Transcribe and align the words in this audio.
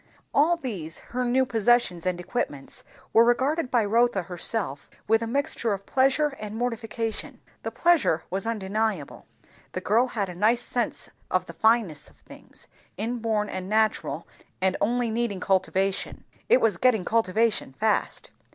All 0.33 0.57
these 0.57 0.97
her 1.13 1.23
new 1.23 1.45
possessions 1.45 2.07
and 2.07 2.19
equipments 2.19 2.83
were 3.13 3.23
regarded 3.23 3.69
by 3.69 3.85
Rotha 3.85 4.23
herself 4.23 4.89
with 5.07 5.21
a 5.21 5.27
mixture 5.27 5.73
of 5.73 5.85
pleasure 5.85 6.29
and 6.39 6.55
mortification. 6.55 7.39
The 7.61 7.69
pleasure 7.69 8.23
was 8.31 8.47
undeniable; 8.47 9.27
the 9.73 9.79
girl 9.81 10.07
had 10.07 10.27
a 10.27 10.33
nice 10.33 10.63
sense 10.63 11.09
of 11.29 11.45
the 11.45 11.53
fitness 11.53 12.09
of 12.09 12.17
things, 12.17 12.67
inborn 12.97 13.47
and 13.47 13.69
natural 13.69 14.27
and 14.59 14.75
only 14.81 15.11
needing 15.11 15.39
cultivation. 15.39 16.23
It 16.49 16.61
was 16.61 16.77
getting 16.77 17.05
cultivation 17.05 17.73
fast. 17.73 18.31